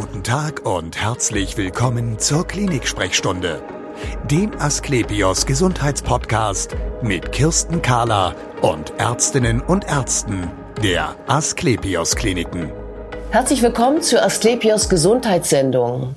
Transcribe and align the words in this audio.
Guten 0.00 0.22
Tag 0.22 0.64
und 0.64 0.96
herzlich 0.96 1.56
willkommen 1.56 2.20
zur 2.20 2.46
Klinik-Sprechstunde, 2.46 3.60
dem 4.30 4.52
Asklepios 4.56 5.44
Gesundheitspodcast 5.44 6.76
mit 7.02 7.32
Kirsten 7.32 7.82
Kahler 7.82 8.36
und 8.62 8.92
Ärztinnen 8.98 9.60
und 9.60 9.88
Ärzten 9.88 10.52
der 10.84 11.16
Asklepios 11.26 12.14
Kliniken. 12.14 12.70
Herzlich 13.30 13.60
willkommen 13.60 14.00
zur 14.00 14.22
Asklepios 14.22 14.88
Gesundheitssendung. 14.88 16.14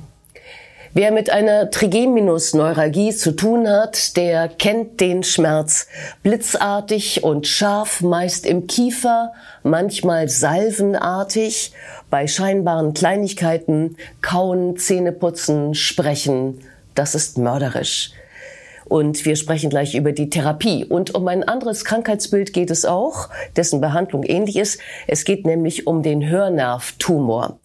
Wer 0.93 1.13
mit 1.13 1.29
einer 1.29 1.71
Trigeminusneuralgie 1.71 3.15
zu 3.15 3.31
tun 3.31 3.65
hat, 3.65 4.17
der 4.17 4.49
kennt 4.49 4.99
den 4.99 5.23
Schmerz. 5.23 5.87
Blitzartig 6.21 7.23
und 7.23 7.47
scharf, 7.47 8.01
meist 8.01 8.45
im 8.45 8.67
Kiefer, 8.67 9.31
manchmal 9.63 10.27
salvenartig, 10.27 11.71
bei 12.09 12.27
scheinbaren 12.27 12.93
Kleinigkeiten, 12.93 13.95
kauen, 14.21 14.75
Zähneputzen, 14.75 15.75
sprechen. 15.75 16.59
Das 16.93 17.15
ist 17.15 17.37
mörderisch. 17.37 18.11
Und 18.83 19.23
wir 19.23 19.37
sprechen 19.37 19.69
gleich 19.69 19.95
über 19.95 20.11
die 20.11 20.29
Therapie. 20.29 20.83
Und 20.83 21.15
um 21.15 21.25
ein 21.29 21.47
anderes 21.47 21.85
Krankheitsbild 21.85 22.51
geht 22.51 22.69
es 22.69 22.83
auch, 22.83 23.29
dessen 23.55 23.79
Behandlung 23.79 24.23
ähnlich 24.23 24.57
ist. 24.57 24.81
Es 25.07 25.23
geht 25.23 25.45
nämlich 25.45 25.87
um 25.87 26.03
den 26.03 26.27
Hörnervtumor. 26.27 27.59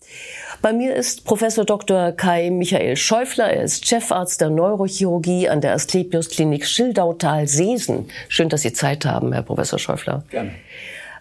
Bei 0.62 0.72
mir 0.72 0.94
ist 0.94 1.24
Professor 1.24 1.64
Dr. 1.64 2.12
Kai 2.12 2.50
Michael 2.50 2.96
Schäufler. 2.96 3.50
Er 3.50 3.64
ist 3.64 3.86
Chefarzt 3.86 4.40
der 4.40 4.50
Neurochirurgie 4.50 5.48
an 5.48 5.60
der 5.60 5.74
Asklepios 5.74 6.28
Klinik 6.28 6.66
Schildautal-Seesen. 6.66 8.08
Schön, 8.28 8.48
dass 8.48 8.62
Sie 8.62 8.72
Zeit 8.72 9.04
haben, 9.04 9.32
Herr 9.32 9.42
Professor 9.42 9.78
Schäufler. 9.78 10.24
Gerne. 10.30 10.52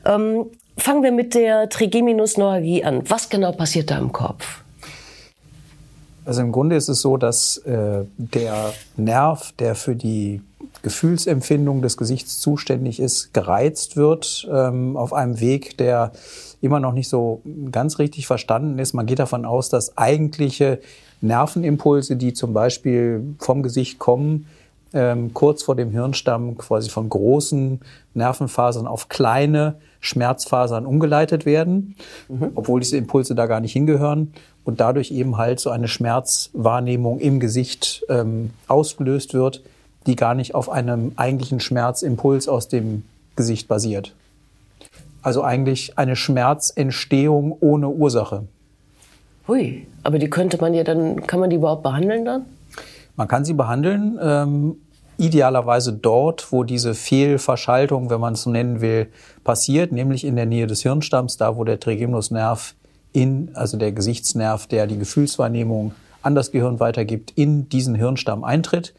Ähm, 0.05 0.45
fangen 0.77 1.03
wir 1.03 1.11
mit 1.11 1.35
der 1.35 1.69
Trigeminusneuralgie 1.69 2.83
an. 2.83 3.03
Was 3.09 3.29
genau 3.29 3.51
passiert 3.51 3.91
da 3.91 3.97
im 3.97 4.11
Kopf? 4.11 4.61
Also 6.25 6.41
im 6.41 6.51
Grunde 6.51 6.75
ist 6.75 6.89
es 6.89 7.01
so, 7.01 7.17
dass 7.17 7.57
äh, 7.57 8.03
der 8.17 8.73
Nerv, 8.97 9.53
der 9.59 9.75
für 9.75 9.95
die 9.95 10.41
Gefühlsempfindung 10.81 11.81
des 11.81 11.97
Gesichts 11.97 12.39
zuständig 12.39 12.99
ist, 12.99 13.33
gereizt 13.33 13.95
wird 13.97 14.47
ähm, 14.51 14.97
auf 14.97 15.13
einem 15.13 15.39
Weg, 15.39 15.77
der 15.77 16.11
immer 16.61 16.79
noch 16.79 16.93
nicht 16.93 17.09
so 17.09 17.41
ganz 17.71 17.99
richtig 17.99 18.27
verstanden 18.27 18.79
ist. 18.79 18.93
Man 18.93 19.05
geht 19.05 19.19
davon 19.19 19.45
aus, 19.45 19.69
dass 19.69 19.97
eigentliche 19.97 20.79
Nervenimpulse, 21.21 22.15
die 22.15 22.33
zum 22.33 22.53
Beispiel 22.53 23.35
vom 23.39 23.63
Gesicht 23.63 23.99
kommen, 23.99 24.47
ähm, 24.93 25.33
kurz 25.33 25.63
vor 25.63 25.75
dem 25.75 25.91
Hirnstamm 25.91 26.57
quasi 26.57 26.89
von 26.89 27.09
großen 27.09 27.81
Nervenfasern 28.13 28.87
auf 28.87 29.09
kleine 29.09 29.75
Schmerzfasern 29.99 30.85
umgeleitet 30.85 31.45
werden, 31.45 31.95
mhm. 32.29 32.51
obwohl 32.55 32.79
diese 32.79 32.97
Impulse 32.97 33.35
da 33.35 33.45
gar 33.45 33.59
nicht 33.59 33.73
hingehören 33.73 34.33
und 34.63 34.79
dadurch 34.79 35.11
eben 35.11 35.37
halt 35.37 35.59
so 35.59 35.69
eine 35.69 35.87
Schmerzwahrnehmung 35.87 37.19
im 37.19 37.39
Gesicht 37.39 38.05
ähm, 38.09 38.51
ausgelöst 38.67 39.33
wird, 39.33 39.63
die 40.07 40.15
gar 40.15 40.35
nicht 40.35 40.55
auf 40.55 40.69
einem 40.69 41.13
eigentlichen 41.15 41.59
Schmerzimpuls 41.59 42.47
aus 42.47 42.67
dem 42.67 43.03
Gesicht 43.35 43.67
basiert. 43.67 44.13
Also 45.21 45.43
eigentlich 45.43 45.97
eine 45.97 46.15
Schmerzentstehung 46.15 47.57
ohne 47.59 47.89
Ursache. 47.89 48.43
Hui, 49.47 49.87
aber 50.03 50.19
die 50.19 50.29
könnte 50.29 50.57
man 50.59 50.73
ja 50.73 50.83
dann, 50.83 51.25
kann 51.27 51.39
man 51.39 51.49
die 51.49 51.55
überhaupt 51.55 51.83
behandeln 51.83 52.25
dann? 52.25 52.45
Man 53.15 53.27
kann 53.27 53.45
sie 53.45 53.53
behandeln, 53.53 54.19
ähm, 54.21 54.77
idealerweise 55.17 55.93
dort, 55.93 56.51
wo 56.51 56.63
diese 56.63 56.93
Fehlverschaltung, 56.93 58.09
wenn 58.09 58.19
man 58.19 58.33
es 58.33 58.43
so 58.43 58.49
nennen 58.49 58.81
will, 58.81 59.07
passiert, 59.43 59.91
nämlich 59.91 60.25
in 60.25 60.35
der 60.35 60.45
Nähe 60.45 60.67
des 60.67 60.81
Hirnstamms, 60.81 61.37
da 61.37 61.55
wo 61.55 61.63
der 61.63 61.79
Trigeminusnerv 61.79 62.75
in, 63.13 63.51
also 63.53 63.77
der 63.77 63.93
Gesichtsnerv, 63.93 64.67
der 64.67 64.87
die 64.87 64.99
Gefühlswahrnehmung 64.99 65.93
an 66.21 66.35
das 66.35 66.51
Gehirn 66.51 66.79
weitergibt, 66.79 67.31
in 67.35 67.69
diesen 67.69 67.95
Hirnstamm 67.95 68.43
eintritt. 68.43 68.93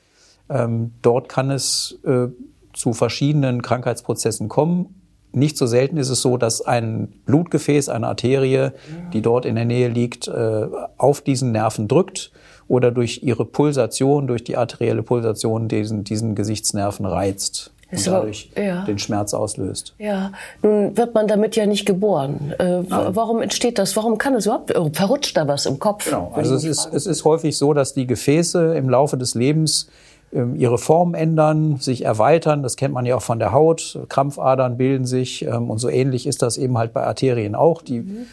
Ähm, 0.48 0.92
dort 1.02 1.28
kann 1.28 1.50
es 1.50 1.98
äh, 2.04 2.28
zu 2.72 2.92
verschiedenen 2.92 3.62
Krankheitsprozessen 3.62 4.48
kommen 4.48 4.94
nicht 5.36 5.58
so 5.58 5.66
selten 5.66 5.98
ist 5.98 6.08
es 6.08 6.22
so, 6.22 6.38
dass 6.38 6.62
ein 6.62 7.08
Blutgefäß, 7.26 7.90
eine 7.90 8.08
Arterie, 8.08 8.70
die 9.12 9.20
dort 9.20 9.44
in 9.44 9.54
der 9.54 9.66
Nähe 9.66 9.88
liegt, 9.88 10.28
äh, 10.28 10.66
auf 10.96 11.20
diesen 11.20 11.52
Nerven 11.52 11.88
drückt 11.88 12.32
oder 12.68 12.90
durch 12.90 13.22
ihre 13.22 13.44
Pulsation, 13.44 14.26
durch 14.26 14.44
die 14.44 14.56
arterielle 14.56 15.02
Pulsation 15.02 15.68
diesen, 15.68 16.04
diesen 16.04 16.34
Gesichtsnerven 16.34 17.04
reizt 17.04 17.70
und 17.92 18.06
dadurch 18.06 18.50
aber, 18.54 18.64
ja. 18.64 18.84
den 18.84 18.98
Schmerz 18.98 19.34
auslöst. 19.34 19.94
Ja, 19.98 20.32
nun 20.62 20.96
wird 20.96 21.14
man 21.14 21.28
damit 21.28 21.54
ja 21.54 21.66
nicht 21.66 21.84
geboren. 21.84 22.54
Äh, 22.58 22.82
warum 22.88 23.42
entsteht 23.42 23.78
das? 23.78 23.94
Warum 23.94 24.16
kann 24.16 24.34
es 24.34 24.46
überhaupt? 24.46 24.76
Oh, 24.76 24.90
verrutscht 24.92 25.36
da 25.36 25.46
was 25.46 25.66
im 25.66 25.78
Kopf? 25.78 26.06
Genau, 26.06 26.32
also 26.34 26.54
es 26.54 26.64
ist, 26.64 26.88
es 26.92 27.06
ist 27.06 27.24
häufig 27.24 27.58
so, 27.58 27.74
dass 27.74 27.92
die 27.92 28.06
Gefäße 28.06 28.74
im 28.74 28.88
Laufe 28.88 29.18
des 29.18 29.34
Lebens 29.34 29.88
ihre 30.32 30.78
Form 30.78 31.14
ändern, 31.14 31.76
sich 31.76 32.04
erweitern. 32.04 32.62
Das 32.62 32.76
kennt 32.76 32.92
man 32.92 33.06
ja 33.06 33.16
auch 33.16 33.22
von 33.22 33.38
der 33.38 33.52
Haut. 33.52 33.98
Krampfadern 34.08 34.76
bilden 34.76 35.06
sich 35.06 35.44
ähm, 35.46 35.70
und 35.70 35.78
so 35.78 35.88
ähnlich 35.88 36.26
ist 36.26 36.42
das 36.42 36.58
eben 36.58 36.76
halt 36.76 36.92
bei 36.92 37.04
Arterien 37.04 37.54
auch. 37.54 37.82
Die 37.82 38.00
mhm. 38.00 38.26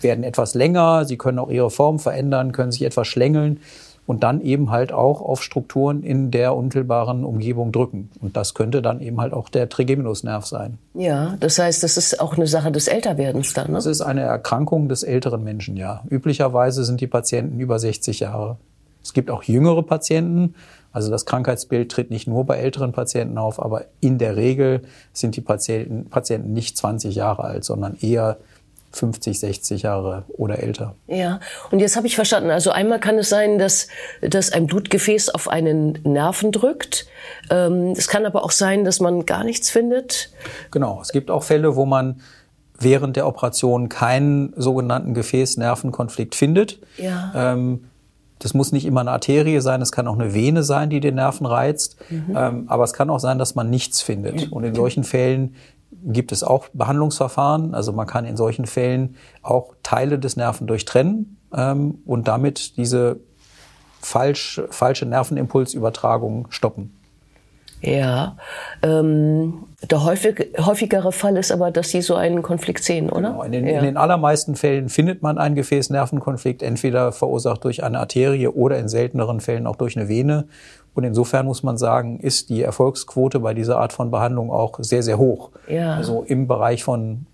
werden 0.00 0.24
etwas 0.24 0.54
länger, 0.54 1.04
sie 1.04 1.16
können 1.16 1.38
auch 1.38 1.50
ihre 1.50 1.70
Form 1.70 1.98
verändern, 1.98 2.52
können 2.52 2.72
sich 2.72 2.82
etwas 2.82 3.08
schlängeln 3.08 3.60
und 4.08 4.22
dann 4.22 4.40
eben 4.40 4.70
halt 4.70 4.90
auch 4.90 5.20
auf 5.20 5.42
Strukturen 5.42 6.02
in 6.02 6.30
der 6.30 6.56
unmittelbaren 6.56 7.24
Umgebung 7.24 7.72
drücken. 7.72 8.10
Und 8.22 8.38
das 8.38 8.54
könnte 8.54 8.80
dann 8.80 9.02
eben 9.02 9.20
halt 9.20 9.34
auch 9.34 9.50
der 9.50 9.68
Trigeminusnerv 9.68 10.46
sein. 10.46 10.78
Ja, 10.94 11.36
das 11.40 11.58
heißt, 11.58 11.82
das 11.82 11.98
ist 11.98 12.18
auch 12.18 12.34
eine 12.36 12.46
Sache 12.46 12.72
des 12.72 12.88
Älterwerdens 12.88 13.52
dann, 13.52 13.68
ne? 13.68 13.74
Das 13.74 13.84
ist 13.84 14.00
eine 14.00 14.22
Erkrankung 14.22 14.88
des 14.88 15.02
älteren 15.02 15.44
Menschen, 15.44 15.76
ja. 15.76 16.02
Üblicherweise 16.08 16.84
sind 16.84 17.02
die 17.02 17.06
Patienten 17.06 17.60
über 17.60 17.78
60 17.78 18.20
Jahre. 18.20 18.56
Es 19.02 19.12
gibt 19.12 19.30
auch 19.30 19.42
jüngere 19.42 19.82
Patienten, 19.82 20.54
also 20.92 21.10
das 21.10 21.26
Krankheitsbild 21.26 21.90
tritt 21.90 22.10
nicht 22.10 22.26
nur 22.26 22.44
bei 22.44 22.56
älteren 22.56 22.92
Patienten 22.92 23.38
auf, 23.38 23.62
aber 23.62 23.84
in 24.00 24.18
der 24.18 24.36
Regel 24.36 24.82
sind 25.12 25.36
die 25.36 25.40
Patienten, 25.40 26.08
Patienten 26.08 26.52
nicht 26.52 26.76
20 26.76 27.14
Jahre 27.14 27.44
alt, 27.44 27.64
sondern 27.64 27.96
eher 28.00 28.38
50, 28.92 29.38
60 29.38 29.82
Jahre 29.82 30.24
oder 30.28 30.60
älter. 30.60 30.94
Ja, 31.06 31.40
und 31.70 31.80
jetzt 31.80 31.96
habe 31.96 32.06
ich 32.06 32.16
verstanden. 32.16 32.50
Also 32.50 32.70
einmal 32.70 32.98
kann 32.98 33.18
es 33.18 33.28
sein, 33.28 33.58
dass, 33.58 33.88
dass 34.22 34.50
ein 34.50 34.66
Blutgefäß 34.66 35.28
auf 35.28 35.48
einen 35.48 35.98
Nerven 36.04 36.52
drückt. 36.52 37.06
Ähm, 37.50 37.92
es 37.92 38.08
kann 38.08 38.24
aber 38.24 38.44
auch 38.44 38.50
sein, 38.50 38.84
dass 38.84 38.98
man 38.98 39.26
gar 39.26 39.44
nichts 39.44 39.68
findet. 39.68 40.30
Genau, 40.70 41.00
es 41.02 41.12
gibt 41.12 41.30
auch 41.30 41.42
Fälle, 41.42 41.76
wo 41.76 41.84
man 41.84 42.22
während 42.78 43.16
der 43.16 43.26
Operation 43.26 43.88
keinen 43.88 44.54
sogenannten 44.56 45.12
Gefäß-Nervenkonflikt 45.12 46.34
findet. 46.34 46.78
Ja. 46.96 47.32
Ähm, 47.34 47.84
das 48.38 48.54
muss 48.54 48.72
nicht 48.72 48.84
immer 48.84 49.00
eine 49.00 49.10
Arterie 49.10 49.60
sein, 49.60 49.82
es 49.82 49.92
kann 49.92 50.06
auch 50.06 50.18
eine 50.18 50.34
Vene 50.34 50.62
sein, 50.62 50.90
die 50.90 51.00
den 51.00 51.16
Nerven 51.16 51.46
reizt. 51.46 51.96
Mhm. 52.10 52.34
Ähm, 52.36 52.64
aber 52.68 52.84
es 52.84 52.92
kann 52.92 53.10
auch 53.10 53.18
sein, 53.18 53.38
dass 53.38 53.54
man 53.54 53.70
nichts 53.70 54.00
findet. 54.00 54.52
Und 54.52 54.64
in 54.64 54.74
solchen 54.74 55.04
Fällen 55.04 55.54
gibt 56.04 56.32
es 56.32 56.42
auch 56.42 56.68
Behandlungsverfahren. 56.72 57.74
Also 57.74 57.92
man 57.92 58.06
kann 58.06 58.24
in 58.24 58.36
solchen 58.36 58.66
Fällen 58.66 59.16
auch 59.42 59.74
Teile 59.82 60.18
des 60.18 60.36
Nerven 60.36 60.66
durchtrennen 60.66 61.38
ähm, 61.54 61.98
und 62.04 62.28
damit 62.28 62.76
diese 62.76 63.20
falsch, 64.00 64.60
falsche 64.70 65.06
Nervenimpulsübertragung 65.06 66.46
stoppen. 66.50 66.97
Ja, 67.80 68.36
ähm, 68.82 69.64
der 69.88 70.04
häufig, 70.04 70.48
häufigere 70.58 71.12
Fall 71.12 71.36
ist 71.36 71.52
aber, 71.52 71.70
dass 71.70 71.90
Sie 71.90 72.02
so 72.02 72.16
einen 72.16 72.42
Konflikt 72.42 72.82
sehen, 72.82 73.10
oder? 73.10 73.30
Genau. 73.30 73.42
In, 73.42 73.52
den, 73.52 73.66
ja. 73.66 73.78
in 73.78 73.84
den 73.84 73.96
allermeisten 73.96 74.56
Fällen 74.56 74.88
findet 74.88 75.22
man 75.22 75.38
einen 75.38 75.54
Gefäßnervenkonflikt, 75.54 76.62
entweder 76.62 77.12
verursacht 77.12 77.62
durch 77.64 77.84
eine 77.84 78.00
Arterie 78.00 78.48
oder 78.48 78.78
in 78.78 78.88
selteneren 78.88 79.40
Fällen 79.40 79.66
auch 79.66 79.76
durch 79.76 79.96
eine 79.96 80.08
Vene. 80.08 80.48
Und 80.94 81.04
insofern 81.04 81.46
muss 81.46 81.62
man 81.62 81.78
sagen, 81.78 82.18
ist 82.18 82.50
die 82.50 82.62
Erfolgsquote 82.62 83.38
bei 83.38 83.54
dieser 83.54 83.78
Art 83.78 83.92
von 83.92 84.10
Behandlung 84.10 84.50
auch 84.50 84.78
sehr, 84.80 85.04
sehr 85.04 85.18
hoch. 85.18 85.50
Ja. 85.68 85.94
Also 85.94 86.24
im 86.26 86.48
Bereich 86.48 86.82
von 86.82 87.26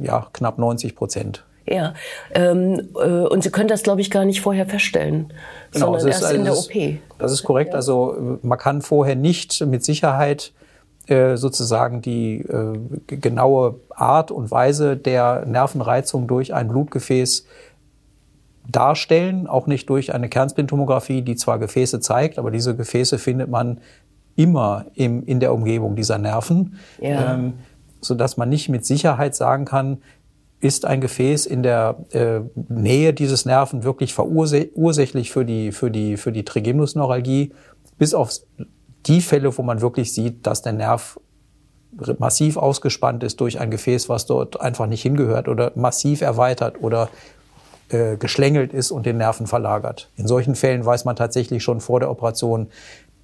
ja, 0.00 0.28
knapp 0.32 0.58
90 0.58 0.94
Prozent. 0.94 1.44
Ja, 1.70 1.94
ähm, 2.34 2.88
äh, 2.94 3.06
und 3.06 3.42
Sie 3.42 3.50
können 3.50 3.68
das, 3.68 3.82
glaube 3.82 4.00
ich, 4.00 4.10
gar 4.10 4.24
nicht 4.24 4.40
vorher 4.40 4.66
feststellen, 4.66 5.32
genau, 5.72 5.98
sondern 5.98 6.08
erst 6.08 6.32
in 6.32 6.44
der 6.44 6.56
OP. 6.56 6.98
Das 7.18 7.32
ist 7.32 7.42
korrekt. 7.42 7.74
Also 7.74 8.38
man 8.42 8.58
kann 8.58 8.80
vorher 8.80 9.16
nicht 9.16 9.60
mit 9.66 9.84
Sicherheit 9.84 10.52
äh, 11.08 11.36
sozusagen 11.36 12.02
die 12.02 12.40
äh, 12.40 12.78
genaue 13.06 13.80
Art 13.90 14.30
und 14.30 14.50
Weise 14.50 14.96
der 14.96 15.46
Nervenreizung 15.46 16.26
durch 16.26 16.52
ein 16.52 16.68
Blutgefäß 16.68 17.46
darstellen, 18.70 19.46
auch 19.46 19.66
nicht 19.66 19.88
durch 19.88 20.14
eine 20.14 20.28
Kernspintomographie, 20.28 21.22
die 21.22 21.36
zwar 21.36 21.58
Gefäße 21.58 22.00
zeigt, 22.00 22.38
aber 22.38 22.50
diese 22.50 22.76
Gefäße 22.76 23.18
findet 23.18 23.48
man 23.48 23.80
immer 24.36 24.84
im, 24.94 25.24
in 25.24 25.40
der 25.40 25.54
Umgebung 25.54 25.96
dieser 25.96 26.18
Nerven, 26.18 26.78
ja. 27.00 27.34
ähm, 27.34 27.54
so 28.00 28.14
dass 28.14 28.36
man 28.36 28.50
nicht 28.50 28.68
mit 28.68 28.84
Sicherheit 28.84 29.34
sagen 29.34 29.64
kann, 29.64 29.98
ist 30.60 30.84
ein 30.84 31.00
Gefäß 31.00 31.46
in 31.46 31.62
der 31.62 32.04
äh, 32.10 32.40
Nähe 32.68 33.12
dieses 33.12 33.44
Nerven 33.44 33.84
wirklich 33.84 34.12
verursächlich 34.12 35.30
für 35.30 35.44
die, 35.44 35.72
für 35.72 35.90
die, 35.90 36.16
für 36.16 36.32
die 36.32 36.44
Trigeminusneuralgie, 36.44 37.52
bis 37.96 38.14
auf 38.14 38.32
die 39.06 39.20
Fälle, 39.20 39.56
wo 39.56 39.62
man 39.62 39.80
wirklich 39.80 40.12
sieht, 40.12 40.46
dass 40.46 40.62
der 40.62 40.72
Nerv 40.72 41.20
massiv 42.18 42.56
ausgespannt 42.56 43.22
ist 43.24 43.40
durch 43.40 43.60
ein 43.60 43.70
Gefäß, 43.70 44.08
was 44.08 44.26
dort 44.26 44.60
einfach 44.60 44.86
nicht 44.86 45.02
hingehört 45.02 45.48
oder 45.48 45.72
massiv 45.74 46.20
erweitert 46.20 46.82
oder 46.82 47.08
äh, 47.88 48.16
geschlängelt 48.16 48.72
ist 48.72 48.90
und 48.90 49.06
den 49.06 49.16
Nerven 49.16 49.46
verlagert. 49.46 50.10
In 50.16 50.26
solchen 50.26 50.54
Fällen 50.54 50.84
weiß 50.84 51.04
man 51.04 51.16
tatsächlich 51.16 51.62
schon 51.62 51.80
vor 51.80 52.00
der 52.00 52.10
Operation, 52.10 52.68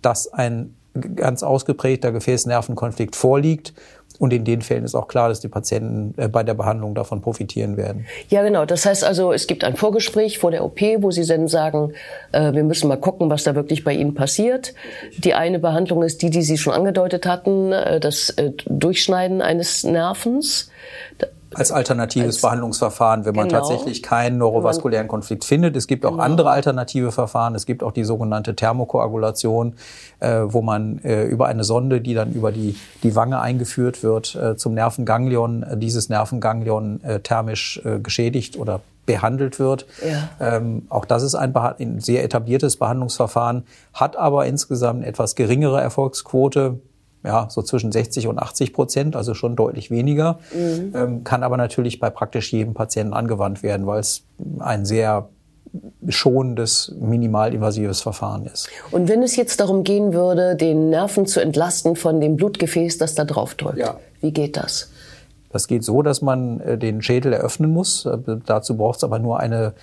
dass 0.03 0.33
ein 0.33 0.75
ganz 1.17 1.43
ausgeprägter 1.43 2.13
Gefäßnervenkonflikt 2.13 3.17
vorliegt 3.17 3.75
und 4.19 4.33
in 4.33 4.45
den 4.45 4.63
Fällen 4.63 4.85
ist 4.85 4.95
auch 4.95 5.09
klar, 5.09 5.29
dass 5.29 5.41
die 5.41 5.49
Patienten 5.49 6.15
äh, 6.21 6.29
bei 6.29 6.43
der 6.43 6.55
Behandlung 6.55 6.95
davon 6.95 7.21
profitieren 7.21 7.77
werden. 7.77 8.07
Ja, 8.29 8.43
genau. 8.43 8.65
Das 8.65 8.87
heißt 8.87 9.05
also, 9.05 9.33
es 9.33 9.47
gibt 9.47 9.65
ein 9.65 9.77
Vorgespräch 9.77 10.39
vor 10.39 10.51
der 10.51 10.65
OP, 10.65 10.81
wo 10.99 11.11
Sie 11.11 11.27
dann 11.27 11.49
sagen, 11.49 11.93
äh, 12.33 12.53
wir 12.53 12.63
müssen 12.63 12.89
mal 12.89 12.97
gucken, 12.97 13.29
was 13.31 13.43
da 13.45 13.55
wirklich 13.55 13.83
bei 13.83 13.93
Ihnen 13.93 14.15
passiert. 14.15 14.75
Die 15.19 15.35
eine 15.35 15.59
Behandlung 15.59 16.03
ist 16.03 16.23
die, 16.23 16.31
die 16.31 16.43
Sie 16.43 16.59
schon 16.59 16.73
angedeutet 16.73 17.27
hatten, 17.27 17.73
äh, 17.73 17.99
das 17.99 18.31
äh, 18.31 18.53
Durchschneiden 18.67 19.43
eines 19.43 19.85
Nervens 19.85 20.71
als 21.55 21.73
alternatives 21.73 22.37
als, 22.37 22.43
Behandlungsverfahren, 22.43 23.25
wenn 23.25 23.35
man 23.35 23.49
genau. 23.49 23.61
tatsächlich 23.61 24.03
keinen 24.03 24.39
neurovaskulären 24.39 25.09
Konflikt 25.09 25.45
findet. 25.45 25.77
Es 25.77 25.87
gibt 25.87 26.05
auch 26.07 26.13
genau. 26.13 26.23
andere 26.23 26.51
alternative 26.51 27.13
Verfahren. 27.13 27.55
Es 27.55 27.67
gibt 27.67 27.83
auch 27.83 27.93
die 27.93 28.05
sogenannte 28.05 28.55
Thermokoagulation, 28.55 29.75
äh, 30.21 30.43
wo 30.45 30.63
man 30.63 30.99
äh, 30.99 31.25
über 31.25 31.47
eine 31.47 31.65
Sonde, 31.65 32.01
die 32.01 32.15
dann 32.15 32.33
über 32.33 32.53
die, 32.53 32.77
die 33.03 33.17
Wange 33.17 33.41
eingeführt 33.41 34.03
wird, 34.03 34.35
äh, 34.35 34.57
zum 34.57 34.75
Nervenganglion, 34.75 35.63
äh, 35.63 35.77
dieses 35.77 36.09
Nervenganglion 36.09 37.03
äh, 37.03 37.21
thermisch 37.21 37.81
äh, 37.85 37.99
geschädigt 37.99 38.59
oder 38.59 38.81
behandelt 39.07 39.59
wird. 39.59 39.87
Ja. 40.07 40.57
Ähm, 40.57 40.87
auch 40.89 41.05
das 41.05 41.23
ist 41.23 41.35
ein, 41.35 41.55
ein 41.55 42.01
sehr 42.01 42.25
etabliertes 42.25 42.77
Behandlungsverfahren, 42.77 43.65
hat 43.93 44.17
aber 44.17 44.47
insgesamt 44.47 45.05
etwas 45.05 45.35
geringere 45.35 45.81
Erfolgsquote 45.81 46.81
ja, 47.25 47.49
so 47.49 47.63
zwischen 47.63 47.91
60 47.91 48.29
und 48.29 48.39
80 48.39 48.73
Prozent, 48.73 49.17
also 49.17 49.35
schon 49.35 49.57
deutlich 49.57 49.91
weniger, 49.91 50.39
mhm. 50.53 50.93
ähm, 50.95 51.25
kann 51.25 51.43
aber 51.43 51.57
natürlich 51.57 51.99
bei 51.99 52.11
praktisch 52.11 52.53
jedem 52.53 52.75
Patienten 52.75 53.15
angewandt 53.15 53.63
werden, 53.63 53.87
weil 53.87 54.01
es 54.01 54.25
ein 54.59 54.85
sehr 54.85 55.29
schonendes, 56.09 56.95
minimalinvasives 57.01 58.03
Verfahren 58.03 58.47
ist. 58.47 58.69
Und 58.91 59.09
wenn 59.09 59.23
es 59.23 59.37
jetzt 59.37 59.59
darum 59.59 59.83
gehen 59.83 60.13
würde, 60.13 60.55
den 60.55 60.91
Nerven 60.91 61.27
zu 61.27 61.41
entlasten 61.41 61.97
von 61.97 62.21
dem 62.21 62.37
Blutgefäß, 62.37 62.99
das 62.99 63.15
da 63.15 63.25
drauf 63.25 63.55
drückt, 63.55 63.79
ja. 63.79 63.99
wie 64.21 64.31
geht 64.31 64.57
das? 64.57 64.91
Das 65.51 65.67
geht 65.67 65.83
so, 65.83 66.03
dass 66.03 66.21
man 66.21 66.61
äh, 66.61 66.79
den 66.79 67.01
Schädel 67.01 67.33
eröffnen 67.33 67.73
muss. 67.73 68.07
Äh, 68.07 68.19
dazu 68.45 68.77
braucht 68.77 68.99
es 68.99 69.05
aber 69.05 69.19
nur 69.19 69.41
eine 69.41 69.75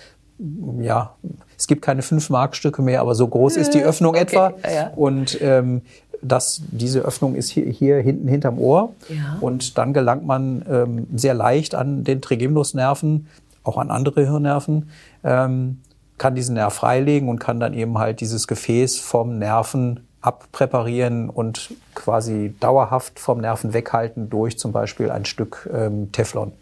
ja, 0.80 1.14
es 1.56 1.66
gibt 1.66 1.82
keine 1.82 2.02
fünf 2.02 2.30
Markstücke 2.30 2.82
mehr, 2.82 3.00
aber 3.00 3.14
so 3.14 3.28
groß 3.28 3.56
ist 3.56 3.74
die 3.74 3.80
äh, 3.80 3.84
Öffnung 3.84 4.14
okay. 4.14 4.22
etwa. 4.22 4.52
Ja. 4.64 4.88
Und 4.96 5.38
ähm, 5.40 5.82
dass 6.22 6.62
diese 6.70 7.00
Öffnung 7.00 7.34
ist 7.34 7.50
hier, 7.50 7.66
hier 7.66 7.98
hinten 7.98 8.28
hinterm 8.28 8.58
Ohr. 8.58 8.94
Ja. 9.08 9.38
Und 9.40 9.76
dann 9.76 9.92
gelangt 9.92 10.24
man 10.24 10.64
ähm, 10.70 11.06
sehr 11.14 11.34
leicht 11.34 11.74
an 11.74 12.04
den 12.04 12.22
Trigeminusnerven, 12.22 13.28
auch 13.64 13.76
an 13.76 13.90
andere 13.90 14.22
Hirnnerven, 14.22 14.90
ähm, 15.24 15.80
kann 16.18 16.34
diesen 16.34 16.54
Nerv 16.54 16.74
freilegen 16.74 17.28
und 17.28 17.38
kann 17.38 17.58
dann 17.58 17.74
eben 17.74 17.98
halt 17.98 18.20
dieses 18.20 18.46
Gefäß 18.46 18.98
vom 19.00 19.38
Nerven 19.38 20.00
abpräparieren 20.20 21.28
und 21.28 21.74
quasi 21.94 22.54
dauerhaft 22.60 23.18
vom 23.18 23.40
Nerven 23.40 23.72
weghalten 23.72 24.30
durch 24.30 24.56
zum 24.56 24.70
Beispiel 24.70 25.10
ein 25.10 25.24
Stück 25.24 25.68
ähm, 25.72 26.12
Teflon. 26.12 26.52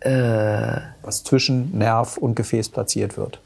Äh, 0.00 0.80
was 1.02 1.22
zwischen 1.24 1.78
Nerv 1.78 2.18
und 2.18 2.34
Gefäß 2.34 2.68
platziert 2.68 3.16
wird. 3.16 3.40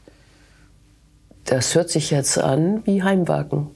Das 1.45 1.75
hört 1.75 1.89
sich 1.89 2.11
jetzt 2.11 2.37
an 2.37 2.85
wie 2.85 3.03
Heimwagen. 3.03 3.67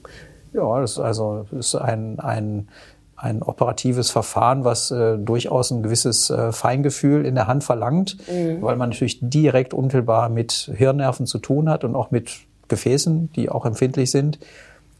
Ja, 0.56 0.80
das 0.80 0.92
ist 0.92 0.98
also 0.98 1.44
das 1.50 1.66
ist 1.66 1.74
ein, 1.74 2.18
ein, 2.18 2.68
ein 3.14 3.42
operatives 3.42 4.10
Verfahren, 4.10 4.64
was 4.64 4.90
äh, 4.90 5.18
durchaus 5.18 5.70
ein 5.70 5.82
gewisses 5.82 6.30
äh, 6.30 6.50
Feingefühl 6.50 7.26
in 7.26 7.34
der 7.34 7.46
Hand 7.46 7.62
verlangt, 7.62 8.16
mhm. 8.26 8.62
weil 8.62 8.76
man 8.76 8.88
natürlich 8.88 9.18
direkt 9.20 9.74
unmittelbar 9.74 10.30
mit 10.30 10.70
Hirnnerven 10.74 11.26
zu 11.26 11.38
tun 11.38 11.68
hat 11.68 11.84
und 11.84 11.94
auch 11.94 12.10
mit 12.10 12.30
Gefäßen, 12.68 13.32
die 13.32 13.50
auch 13.50 13.66
empfindlich 13.66 14.10
sind. 14.10 14.38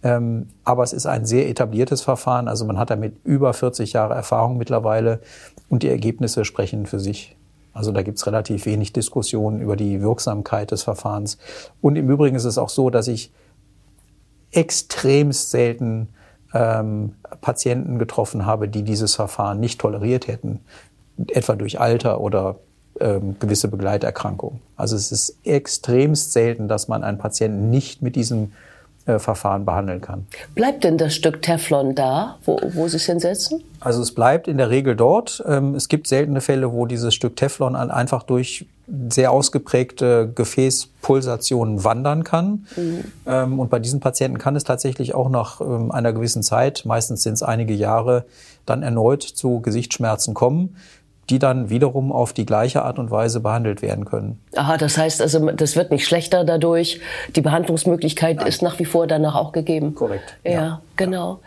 Ähm, 0.03 0.49
aber 0.62 0.82
es 0.82 0.93
ist 0.93 1.06
ein 1.06 1.25
sehr 1.25 1.49
etabliertes 1.49 2.03
Verfahren. 2.03 2.49
Also 2.49 2.67
man 2.67 2.79
hat 2.79 2.91
damit 2.91 3.17
über 3.25 3.55
40 3.55 3.94
Jahre 3.94 4.14
Erfahrung 4.14 4.58
mittlerweile 4.58 5.20
und 5.70 5.82
die 5.82 5.88
Ergebnisse 5.88 6.44
sprechen 6.44 6.85
für 6.85 7.00
sich. 7.00 7.35
Also 7.73 7.93
da 7.93 8.03
gibt's 8.03 8.26
relativ 8.26 8.67
wenig 8.67 8.93
Diskussionen 8.93 9.61
über 9.61 9.75
die 9.75 10.03
Wirksamkeit 10.03 10.70
des 10.70 10.82
Verfahrens. 10.82 11.38
Und 11.81 11.97
im 11.97 12.11
Übrigen 12.11 12.37
ist 12.37 12.44
es 12.44 12.58
auch 12.58 12.69
so, 12.69 12.91
dass 12.91 13.08
ich 13.08 13.32
extremst 14.56 15.50
selten 15.50 16.08
ähm, 16.55 17.14
Patienten 17.41 17.99
getroffen 17.99 18.47
habe, 18.47 18.69
die 18.69 18.82
dieses 18.82 19.14
Verfahren 19.14 19.61
nicht 19.61 19.81
toleriert 19.81 20.26
hätten, 20.26 20.61
etwa 21.29 21.55
durch 21.55 21.79
Alter 21.81 22.20
oder 22.20 22.56
ähm, 23.00 23.37
gewisse 23.38 23.69
Begleiterkrankungen. 23.69 24.61
Also 24.76 24.97
es 24.97 25.12
ist 25.12 25.38
extremst 25.44 26.32
selten, 26.32 26.69
dass 26.69 26.88
man 26.88 27.05
einen 27.05 27.19
Patienten 27.19 27.70
nicht 27.70 28.03
mit 28.03 28.17
diesem 28.17 28.53
äh, 29.06 29.19
Verfahren 29.19 29.64
behandeln 29.64 30.00
kann. 30.00 30.26
Bleibt 30.55 30.85
denn 30.85 30.99
das 30.99 31.14
Stück 31.14 31.41
Teflon 31.43 31.94
da, 31.94 32.38
wo, 32.44 32.61
wo 32.75 32.88
Sie 32.88 32.97
es 32.97 33.06
hinsetzen? 33.06 33.62
Also 33.81 34.03
es 34.03 34.12
bleibt 34.12 34.49
in 34.49 34.58
der 34.58 34.70
Regel 34.70 34.97
dort. 34.97 35.44
Ähm, 35.47 35.75
es 35.75 35.88
gibt 35.88 36.08
seltene 36.08 36.41
Fälle, 36.41 36.73
wo 36.73 36.87
dieses 36.87 37.14
Stück 37.14 37.37
Teflon 37.37 37.76
einfach 37.76 38.25
durch 38.25 38.67
sehr 39.08 39.32
ausgeprägte 39.32 40.31
Gefäßpulsationen 40.35 41.85
wandern 41.85 42.25
kann. 42.25 42.67
Mhm. 42.76 43.05
Ähm, 43.26 43.58
und 43.58 43.70
bei 43.70 43.79
diesen 43.79 44.00
Patienten 44.00 44.38
kann 44.38 44.56
es 44.56 44.64
tatsächlich 44.64 45.14
auch 45.14 45.29
nach 45.29 45.61
ähm, 45.61 45.91
einer 45.91 46.12
gewissen 46.12 46.43
Zeit, 46.43 46.85
meistens 46.85 47.23
sind 47.23 47.35
es 47.35 47.43
einige 47.43 47.75
Jahre, 47.75 48.25
dann 48.64 48.82
erneut 48.82 49.23
zu 49.23 49.61
Gesichtsschmerzen 49.61 50.35
kommen 50.35 50.76
die 51.31 51.38
dann 51.38 51.70
wiederum 51.70 52.12
auf 52.12 52.32
die 52.32 52.46
gleiche 52.46 52.82
Art 52.82 52.99
und 52.99 53.11
Weise 53.11 53.40
behandelt 53.40 53.82
werden 53.82 54.05
können. 54.05 54.40
Aha, 54.55 54.76
das 54.76 54.96
heißt 54.96 55.20
also, 55.20 55.50
das 55.50 55.76
wird 55.76 55.90
nicht 55.90 56.06
schlechter 56.06 56.44
dadurch. 56.44 57.00
Die 57.34 57.40
Behandlungsmöglichkeit 57.40 58.38
Nein. 58.38 58.46
ist 58.46 58.62
nach 58.62 58.78
wie 58.78 58.84
vor 58.84 59.06
danach 59.06 59.34
auch 59.34 59.52
gegeben. 59.52 59.94
Korrekt. 59.94 60.37
Ja, 60.44 60.50
ja. 60.50 60.82
genau. 60.96 61.40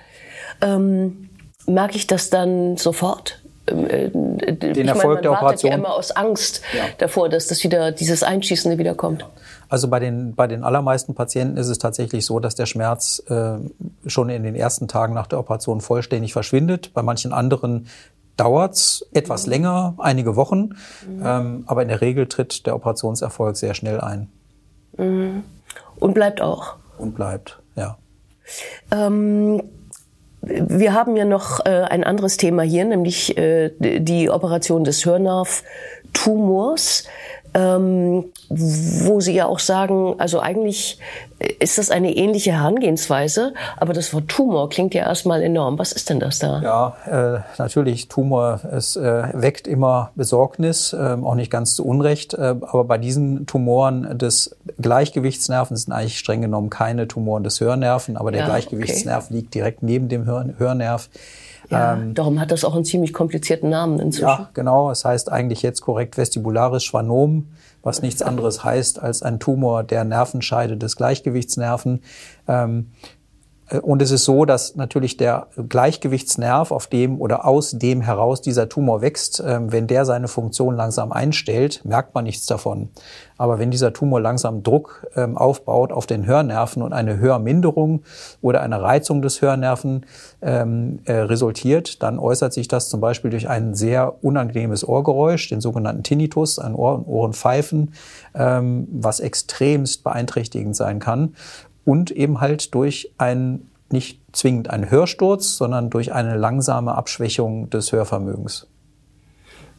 Ähm, 0.62 1.30
merke 1.66 1.96
ich 1.96 2.08
das 2.08 2.30
dann 2.30 2.78
sofort? 2.78 3.40
Ähm, 3.68 3.86
äh, 4.40 4.54
Den 4.54 4.76
ich 4.76 4.88
Erfolg 4.88 5.06
meine, 5.06 5.22
der 5.22 5.32
Operation. 5.32 5.72
Ja 5.72 5.78
immer 5.78 5.94
aus 5.94 6.12
Angst 6.12 6.62
ja. 6.76 6.84
davor, 6.98 7.30
dass 7.30 7.48
das 7.48 7.64
wieder 7.64 7.92
dieses 7.92 8.24
Einschießende 8.24 8.78
wiederkommt. 8.78 9.26
Also 9.70 9.88
bei 9.88 10.00
den 10.00 10.34
bei 10.34 10.48
den 10.48 10.64
allermeisten 10.64 11.14
Patienten 11.14 11.58
ist 11.58 11.68
es 11.68 11.78
tatsächlich 11.78 12.26
so, 12.26 12.40
dass 12.40 12.56
der 12.56 12.66
Schmerz 12.66 13.22
äh, 13.30 13.58
schon 14.08 14.30
in 14.30 14.44
den 14.44 14.56
ersten 14.56 14.88
Tagen 14.88 15.14
nach 15.14 15.28
der 15.28 15.40
Operation 15.40 15.80
vollständig 15.80 16.34
verschwindet. 16.34 16.92
Bei 16.94 17.04
manchen 17.04 17.32
anderen 17.32 17.88
dauert 18.40 18.76
es 18.76 19.06
etwas 19.14 19.46
mhm. 19.46 19.52
länger, 19.52 19.94
einige 19.98 20.36
Wochen, 20.36 20.76
mhm. 21.08 21.24
ähm, 21.24 21.64
aber 21.68 21.82
in 21.82 21.90
der 21.90 22.02
Regel 22.02 22.28
tritt 22.28 22.66
der 22.66 22.76
Operationserfolg 22.76 23.58
sehr 23.58 23.74
schnell 23.74 24.00
ein. 24.00 24.30
Mhm. 24.98 25.44
Und 26.00 26.14
bleibt 26.14 26.42
auch. 26.42 26.76
Und 26.98 27.16
bleibt, 27.16 27.60
ja. 27.76 27.98
Ähm, 28.92 29.62
wir 30.42 30.94
haben 30.94 31.18
ja 31.18 31.26
noch 31.26 31.66
äh, 31.66 31.70
ein 31.70 32.04
anderes 32.04 32.38
Thema 32.38 32.64
hier, 32.64 32.86
nämlich 32.86 33.38
äh, 33.38 33.72
die 33.80 34.30
Operation 34.30 34.84
des 34.84 35.06
Hörnerv-Tumors 35.06 37.06
ähm, 37.54 38.26
wo 38.50 39.20
Sie 39.20 39.34
ja 39.34 39.46
auch 39.46 39.60
sagen, 39.60 40.16
also 40.18 40.40
eigentlich 40.40 41.00
ist 41.60 41.78
das 41.78 41.90
eine 41.90 42.16
ähnliche 42.16 42.52
Herangehensweise, 42.52 43.54
aber 43.78 43.94
das 43.94 44.14
Wort 44.14 44.28
Tumor 44.28 44.70
klingt 44.70 44.94
ja 44.94 45.04
erstmal 45.04 45.42
enorm. 45.42 45.80
Was 45.80 45.92
ist 45.92 46.10
denn 46.10 46.20
das 46.20 46.40
da? 46.40 46.62
Ja, 46.62 47.38
äh, 47.38 47.40
natürlich 47.58 48.08
Tumor, 48.08 48.60
es 48.72 48.96
äh, 48.96 49.24
weckt 49.34 49.68
immer 49.68 50.12
Besorgnis, 50.16 50.94
äh, 50.94 51.18
auch 51.22 51.36
nicht 51.36 51.52
ganz 51.52 51.76
zu 51.76 51.86
Unrecht, 51.86 52.34
äh, 52.34 52.56
aber 52.62 52.84
bei 52.84 52.98
diesen 52.98 53.46
Tumoren 53.46 54.18
des 54.18 54.56
Gleichgewichtsnerven 54.82 55.78
sind 55.78 55.94
eigentlich 55.94 56.20
streng 56.20 56.42
genommen 56.42 56.70
keine 56.70 57.08
Tumoren 57.08 57.44
des 57.44 57.62
Hörnerven, 57.62 58.18
aber 58.18 58.32
der 58.32 58.42
ja, 58.42 58.48
Gleichgewichtsnerv 58.48 59.26
okay. 59.26 59.34
liegt 59.34 59.54
direkt 59.54 59.84
neben 59.84 60.10
dem 60.10 60.26
Hör 60.26 60.46
Hörnerv. 60.58 61.10
Ja, 61.70 61.94
ähm, 61.94 62.16
darum 62.16 62.40
hat 62.40 62.52
das 62.52 62.66
auch 62.66 62.76
einen 62.76 62.86
ziemlich 62.86 63.14
komplizierten 63.14 63.70
Namen 63.70 64.00
inzwischen. 64.00 64.28
Ja, 64.28 64.50
genau. 64.54 64.90
Es 64.90 65.06
heißt 65.06 65.32
eigentlich 65.32 65.62
jetzt 65.62 65.82
korrekt 65.82 66.18
vestibularis 66.18 66.84
Schwannom, 66.84 67.50
was 67.84 68.02
nichts 68.02 68.22
anderes 68.22 68.64
heißt 68.64 69.00
als 69.00 69.22
ein 69.22 69.40
Tumor 69.40 69.84
der 69.84 70.04
Nervenscheide 70.04 70.78
des 70.78 70.96
Gleichgewichtsnerven. 70.96 72.02
Ähm, 72.48 72.88
äh, 72.90 73.19
und 73.78 74.02
es 74.02 74.12
ist 74.12 74.26
so, 74.26 74.46
dass 74.46 74.76
natürlich 74.76 75.18
der 75.18 75.48
Gleichgewichtsnerv, 75.56 76.72
auf 76.72 76.88
dem 76.88 77.22
oder 77.22 77.46
aus 77.46 77.72
dem 77.72 78.02
heraus 78.02 78.42
dieser 78.42 78.68
Tumor 78.68 79.02
wächst, 79.02 79.44
ähm, 79.46 79.72
wenn 79.72 79.86
der 79.86 80.06
seine 80.06 80.28
Funktion 80.28 80.76
langsam 80.76 81.12
einstellt, 81.12 81.82
merkt 81.86 82.16
man 82.16 82.24
nichts 82.24 82.48
davon. 82.48 82.90
Aber 83.38 83.60
wenn 83.60 83.72
dieser 83.72 83.94
Tumor 83.94 84.20
langsam 84.20 84.64
Druck 84.64 85.08
ähm, 85.16 85.38
aufbaut 85.38 85.92
auf 85.92 86.08
den 86.08 86.26
Hörnerven 86.26 86.82
und 86.82 86.94
eine 86.94 87.20
Hörminderung 87.20 88.02
oder 88.42 88.62
eine 88.62 88.82
Reizung 88.82 89.22
des 89.22 89.42
Hörnerven 89.42 90.06
ähm, 90.42 91.00
äh, 91.06 91.14
resultiert, 91.14 92.02
dann 92.02 92.18
äußert 92.18 92.54
sich 92.54 92.68
das 92.68 92.90
zum 92.90 93.00
Beispiel 93.02 93.30
durch 93.32 93.48
ein 93.48 93.76
sehr 93.76 94.24
unangenehmes 94.24 94.88
Ohrgeräusch, 94.88 95.48
den 95.50 95.62
sogenannten 95.62 96.04
Tinnitus, 96.04 96.60
ein 96.60 96.76
Ohr- 96.76 96.96
und 96.96 97.08
Ohrenpfeifen, 97.08 97.94
was 98.34 99.20
extremst 99.20 100.04
beeinträchtigend 100.04 100.76
sein 100.76 101.00
kann 101.00 101.34
und 101.90 102.12
eben 102.12 102.40
halt 102.40 102.76
durch 102.76 103.12
ein 103.18 103.68
nicht 103.92 104.22
zwingend 104.32 104.70
einen 104.70 104.92
Hörsturz, 104.92 105.58
sondern 105.58 105.90
durch 105.90 106.14
eine 106.14 106.38
langsame 106.38 106.94
Abschwächung 106.94 107.72
des 107.72 107.92
Hörvermögens. 107.92 108.68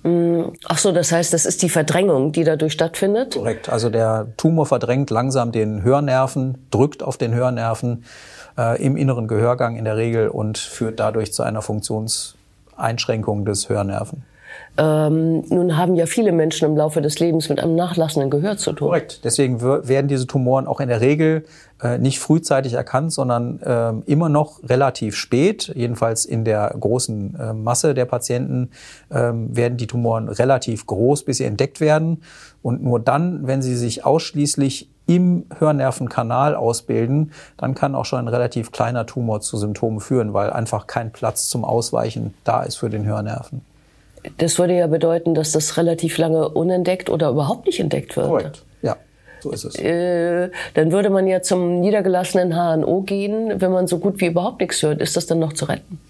Mm, 0.03 0.47
ach 0.65 0.79
so, 0.79 0.91
das 0.91 1.13
heißt, 1.13 1.33
das 1.33 1.47
ist 1.47 1.63
die 1.63 1.69
Verdrängung, 1.69 2.33
die 2.33 2.43
dadurch 2.43 2.73
stattfindet? 2.73 3.35
Korrekt. 3.35 3.69
Also 3.69 3.91
der 3.91 4.27
Tumor 4.37 4.67
verdrängt 4.67 5.11
langsam 5.11 5.53
den 5.53 5.85
Hörnerven, 5.85 6.67
drückt 6.73 7.05
auf 7.05 7.17
den 7.17 7.33
Hörnerven 7.33 8.05
äh, 8.59 8.85
im 8.85 8.97
inneren 8.97 9.29
Gehörgang 9.29 9.77
in 9.77 9.85
der 9.85 9.97
Regel 9.97 10.31
und 10.31 10.59
führt 10.59 10.99
dadurch 10.99 11.33
zu 11.33 11.45
einer 11.45 11.63
Funktionseinschränkung 11.63 13.45
des 13.45 13.69
Hörnerven. 13.69 14.25
Ähm, 14.79 15.45
nun 15.49 15.77
haben 15.77 15.95
ja 15.95 16.07
viele 16.07 16.33
Menschen 16.33 16.65
im 16.67 16.77
Laufe 16.77 17.03
des 17.03 17.19
Lebens 17.19 17.49
mit 17.49 17.61
einem 17.61 17.75
nachlassenden 17.75 18.31
Gehör 18.31 18.57
zu 18.57 18.73
tun. 18.73 18.89
Korrekt. 18.89 19.21
Deswegen 19.25 19.61
werden 19.61 20.09
diese 20.09 20.27
Tumoren 20.27 20.67
auch 20.67 20.81
in 20.81 20.89
der 20.89 21.01
Regel 21.01 21.45
äh, 21.83 21.99
nicht 21.99 22.21
frühzeitig 22.21 22.75
erkannt, 22.75 23.13
sondern 23.13 23.61
äh, 23.61 24.11
immer 24.11 24.29
noch 24.29 24.63
relativ 24.63 25.17
spät. 25.17 25.73
Jedenfalls 25.75 26.25
in 26.25 26.45
der 26.45 26.75
großen 26.79 27.39
äh, 27.39 27.53
Masse 27.53 27.95
der 27.95 28.05
Patienten 28.05 28.71
ähm, 29.11 29.55
werden 29.55 29.77
die 29.77 29.87
Tumoren 29.87 30.29
relativ 30.29 30.87
groß, 30.87 31.25
bis 31.25 31.39
sie 31.39 31.45
entdeckt 31.45 31.81
werden. 31.81 32.23
Und 32.63 32.83
nur 32.83 33.01
dann, 33.01 33.47
wenn 33.47 33.63
sie 33.63 33.77
sich 33.77 34.05
ausschließlich 34.05 34.91
im 35.07 35.47
Hörnervenkanal 35.59 36.55
ausbilden, 36.55 37.33
dann 37.57 37.75
kann 37.75 37.95
auch 37.97 38.05
schon 38.05 38.21
ein 38.21 38.29
relativ 38.29 38.71
kleiner 38.71 39.07
Tumor 39.07 39.41
zu 39.41 39.57
Symptomen 39.57 40.01
führen, 40.01 40.33
weil 40.35 40.51
einfach 40.51 40.87
kein 40.87 41.13
Platz 41.13 41.49
zum 41.49 41.65
Ausweichen 41.65 42.35
da 42.45 42.63
ist 42.63 42.77
für 42.77 42.91
den 42.91 43.05
Hörnerven. 43.05 43.63
Das 44.39 44.59
würde 44.59 44.77
ja 44.77 44.87
bedeuten, 44.87 45.35
dass 45.35 45.53
das 45.53 45.77
relativ 45.77 46.19
lange 46.19 46.49
unentdeckt 46.49 47.09
oder 47.11 47.31
überhaupt 47.31 47.67
nicht 47.67 47.81
entdeckt 47.81 48.17
wird. 48.17 48.27
Korrekt. 48.27 48.65
Ja, 48.83 48.97
so 49.41 49.51
ist 49.51 49.65
es. 49.65 49.77
Äh, 49.77 50.51
dann 50.75 50.93
würde 50.93 51.11
man 51.11 51.27
ja 51.27 51.43
zum 51.43 51.81
niedergelassenen 51.81 52.55
HNO 52.55 53.03
gehen, 53.03 53.61
wenn 53.61 53.73
man 53.73 53.87
so 53.87 53.99
gut 53.99 54.21
wie 54.21 54.27
überhaupt 54.27 54.61
nichts 54.61 54.83
hört. 54.83 55.01
Ist 55.01 55.17
das 55.17 55.27
dann 55.27 55.39
noch 55.39 55.53
zu 55.53 55.65
retten? 55.67 56.01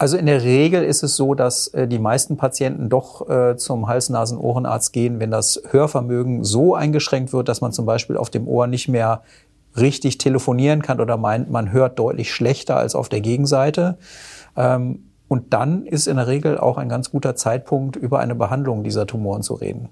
Also 0.00 0.16
in 0.16 0.24
der 0.24 0.42
Regel 0.42 0.82
ist 0.82 1.02
es 1.02 1.16
so, 1.16 1.34
dass 1.34 1.68
äh, 1.68 1.86
die 1.86 1.98
meisten 1.98 2.38
Patienten 2.38 2.88
doch 2.88 3.28
äh, 3.28 3.56
zum 3.56 3.86
Hals-Nasen-Ohrenarzt 3.86 4.94
gehen, 4.94 5.20
wenn 5.20 5.30
das 5.30 5.60
Hörvermögen 5.70 6.42
so 6.42 6.74
eingeschränkt 6.74 7.34
wird, 7.34 7.48
dass 7.48 7.60
man 7.60 7.72
zum 7.72 7.84
Beispiel 7.84 8.16
auf 8.16 8.30
dem 8.30 8.48
Ohr 8.48 8.66
nicht 8.66 8.88
mehr 8.88 9.22
richtig 9.76 10.16
telefonieren 10.16 10.80
kann 10.80 11.00
oder 11.00 11.18
meint, 11.18 11.50
man 11.50 11.70
hört 11.70 11.98
deutlich 11.98 12.32
schlechter 12.32 12.76
als 12.76 12.94
auf 12.94 13.10
der 13.10 13.20
Gegenseite. 13.20 13.98
Ähm, 14.56 15.09
und 15.30 15.52
dann 15.52 15.86
ist 15.86 16.08
in 16.08 16.16
der 16.16 16.26
Regel 16.26 16.58
auch 16.58 16.76
ein 16.76 16.88
ganz 16.88 17.12
guter 17.12 17.36
Zeitpunkt, 17.36 17.94
über 17.94 18.18
eine 18.18 18.34
Behandlung 18.34 18.82
dieser 18.82 19.06
Tumoren 19.06 19.42
zu 19.42 19.54
reden. 19.54 19.88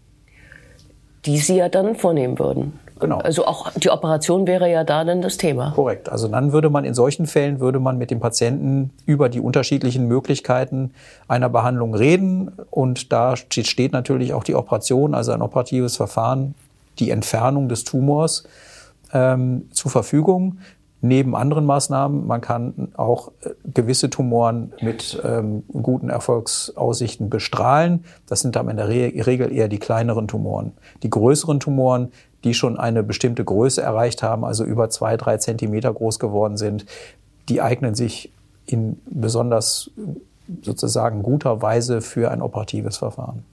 Die 1.26 1.38
Sie 1.38 1.54
ja 1.54 1.68
dann 1.68 1.94
vornehmen 1.94 2.40
würden. 2.40 2.80
Genau. 2.98 3.18
Also 3.18 3.46
auch 3.46 3.70
die 3.76 3.88
Operation 3.88 4.48
wäre 4.48 4.68
ja 4.68 4.82
da 4.82 5.04
dann 5.04 5.22
das 5.22 5.36
Thema. 5.36 5.70
Korrekt. 5.76 6.08
Also 6.08 6.26
dann 6.26 6.52
würde 6.52 6.70
man 6.70 6.84
in 6.84 6.92
solchen 6.92 7.28
Fällen 7.28 7.60
würde 7.60 7.78
man 7.78 7.98
mit 7.98 8.10
dem 8.10 8.18
Patienten 8.18 8.90
über 9.06 9.28
die 9.28 9.38
unterschiedlichen 9.38 10.08
Möglichkeiten 10.08 10.90
einer 11.28 11.48
Behandlung 11.48 11.94
reden 11.94 12.50
und 12.70 13.12
da 13.12 13.36
steht 13.36 13.92
natürlich 13.92 14.34
auch 14.34 14.42
die 14.42 14.56
Operation, 14.56 15.14
also 15.14 15.30
ein 15.30 15.42
operatives 15.42 15.96
Verfahren, 15.96 16.56
die 16.98 17.12
Entfernung 17.12 17.68
des 17.68 17.84
Tumors 17.84 18.42
ähm, 19.12 19.68
zur 19.70 19.92
Verfügung 19.92 20.58
neben 21.00 21.36
anderen 21.36 21.64
Maßnahmen. 21.66 22.26
Man 22.26 22.40
kann 22.40 22.92
auch 22.96 23.30
äh, 23.42 23.50
gewisse 23.72 24.10
Tumoren 24.10 24.72
mit 24.80 25.20
ähm, 25.24 25.62
guten 25.70 26.10
Erfolgsaussichten 26.10 27.30
bestrahlen. 27.30 28.04
Das 28.26 28.40
sind 28.40 28.56
dann 28.56 28.68
in 28.68 28.76
der 28.76 28.88
Re 28.88 29.12
Regel 29.26 29.52
eher 29.52 29.68
die 29.68 29.78
kleineren 29.78 30.28
Tumoren. 30.28 30.72
Die 31.02 31.10
größeren 31.10 31.60
Tumoren, 31.60 32.12
die 32.44 32.54
schon 32.54 32.78
eine 32.78 33.02
bestimmte 33.02 33.44
Größe 33.44 33.82
erreicht 33.82 34.22
haben, 34.22 34.44
also 34.44 34.64
über 34.64 34.90
zwei, 34.90 35.16
drei 35.16 35.38
Zentimeter 35.38 35.92
groß 35.92 36.18
geworden 36.18 36.56
sind, 36.56 36.86
die 37.48 37.62
eignen 37.62 37.94
sich 37.94 38.32
in 38.66 39.00
besonders 39.06 39.90
sozusagen 40.62 41.22
guter 41.22 41.62
Weise 41.62 42.00
für 42.00 42.30
ein 42.30 42.42
operatives 42.42 42.96
Verfahren. 42.98 43.44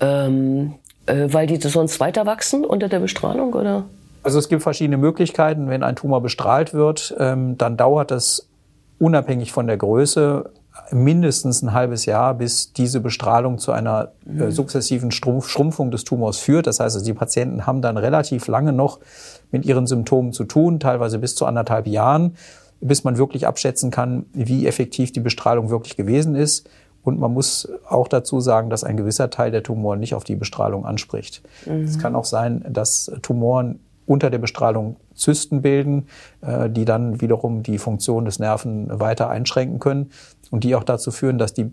Ähm, 0.00 0.74
äh, 1.06 1.28
weil 1.32 1.46
die 1.46 1.56
sonst 1.56 2.00
weiter 2.00 2.26
wachsen 2.26 2.64
unter 2.64 2.88
der 2.88 3.00
Bestrahlung, 3.00 3.54
oder? 3.54 3.84
Also 4.26 4.40
es 4.40 4.48
gibt 4.48 4.64
verschiedene 4.64 4.96
Möglichkeiten. 4.96 5.68
Wenn 5.68 5.84
ein 5.84 5.94
Tumor 5.94 6.20
bestrahlt 6.20 6.74
wird, 6.74 7.14
ähm, 7.16 7.56
dann 7.58 7.76
dauert 7.76 8.10
es 8.10 8.48
unabhängig 8.98 9.52
von 9.52 9.68
der 9.68 9.76
Größe 9.76 10.50
mindestens 10.90 11.62
ein 11.62 11.72
halbes 11.72 12.06
Jahr, 12.06 12.34
bis 12.34 12.72
diese 12.72 12.98
Bestrahlung 12.98 13.58
zu 13.58 13.70
einer 13.70 14.10
äh, 14.26 14.46
mhm. 14.46 14.50
sukzessiven 14.50 15.12
Strumpf 15.12 15.48
Schrumpfung 15.48 15.92
des 15.92 16.02
Tumors 16.02 16.38
führt. 16.38 16.66
Das 16.66 16.80
heißt, 16.80 16.96
also 16.96 17.06
die 17.06 17.14
Patienten 17.14 17.68
haben 17.68 17.82
dann 17.82 17.96
relativ 17.96 18.48
lange 18.48 18.72
noch 18.72 18.98
mit 19.52 19.64
ihren 19.64 19.86
Symptomen 19.86 20.32
zu 20.32 20.42
tun, 20.42 20.80
teilweise 20.80 21.20
bis 21.20 21.36
zu 21.36 21.46
anderthalb 21.46 21.86
Jahren, 21.86 22.34
bis 22.80 23.04
man 23.04 23.18
wirklich 23.18 23.46
abschätzen 23.46 23.92
kann, 23.92 24.26
wie 24.32 24.66
effektiv 24.66 25.12
die 25.12 25.20
Bestrahlung 25.20 25.70
wirklich 25.70 25.96
gewesen 25.96 26.34
ist. 26.34 26.68
Und 27.04 27.20
man 27.20 27.32
muss 27.32 27.68
auch 27.88 28.08
dazu 28.08 28.40
sagen, 28.40 28.70
dass 28.70 28.82
ein 28.82 28.96
gewisser 28.96 29.30
Teil 29.30 29.52
der 29.52 29.62
Tumoren 29.62 30.00
nicht 30.00 30.16
auf 30.16 30.24
die 30.24 30.34
Bestrahlung 30.34 30.84
anspricht. 30.84 31.44
Mhm. 31.64 31.84
Es 31.84 32.00
kann 32.00 32.16
auch 32.16 32.24
sein, 32.24 32.64
dass 32.68 33.08
Tumoren 33.22 33.78
unter 34.06 34.30
der 34.30 34.38
Bestrahlung 34.38 34.96
Zysten 35.14 35.62
bilden, 35.62 36.06
äh, 36.40 36.70
die 36.70 36.84
dann 36.84 37.20
wiederum 37.20 37.62
die 37.62 37.78
Funktion 37.78 38.24
des 38.24 38.38
Nerven 38.38 38.88
weiter 39.00 39.28
einschränken 39.28 39.78
können 39.80 40.10
und 40.50 40.64
die 40.64 40.74
auch 40.74 40.84
dazu 40.84 41.10
führen, 41.10 41.38
dass 41.38 41.52
die 41.52 41.72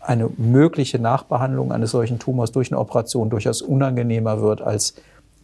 eine 0.00 0.30
mögliche 0.36 0.98
Nachbehandlung 0.98 1.72
eines 1.72 1.90
solchen 1.90 2.18
Tumors 2.18 2.52
durch 2.52 2.70
eine 2.70 2.78
Operation 2.78 3.30
durchaus 3.30 3.60
unangenehmer 3.62 4.40
wird 4.40 4.62
als 4.62 4.94